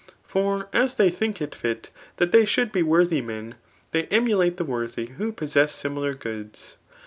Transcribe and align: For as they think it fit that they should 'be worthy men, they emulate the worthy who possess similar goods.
For 0.23 0.67
as 0.73 0.95
they 0.95 1.11
think 1.11 1.39
it 1.43 1.53
fit 1.53 1.91
that 2.17 2.31
they 2.31 2.43
should 2.43 2.71
'be 2.71 2.81
worthy 2.81 3.21
men, 3.21 3.53
they 3.91 4.05
emulate 4.05 4.57
the 4.57 4.65
worthy 4.65 5.05
who 5.05 5.31
possess 5.31 5.73
similar 5.75 6.15
goods. 6.15 6.75